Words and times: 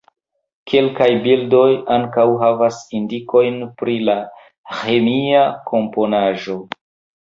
Kelkaj 0.71 1.09
bildoj 1.25 1.65
ankaŭ 1.97 2.25
havas 2.45 2.81
indikojn 3.03 3.63
pri 3.85 4.01
la 4.11 4.19
ĥemia 4.83 5.49
komponaĵo. 5.73 6.63